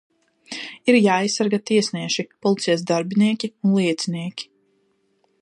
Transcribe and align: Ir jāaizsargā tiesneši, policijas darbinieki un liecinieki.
Ir 0.93 0.95
jāaizsargā 1.07 1.59
tiesneši, 1.71 2.25
policijas 2.47 2.85
darbinieki 2.93 3.53
un 3.69 3.79
liecinieki. 3.81 4.51